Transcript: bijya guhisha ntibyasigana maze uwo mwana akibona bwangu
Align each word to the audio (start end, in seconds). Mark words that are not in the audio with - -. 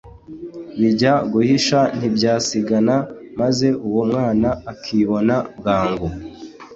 bijya 0.79 1.13
guhisha 1.31 1.79
ntibyasigana 1.97 2.95
maze 3.39 3.67
uwo 3.87 4.01
mwana 4.11 4.49
akibona 4.71 5.35
bwangu 5.57 6.07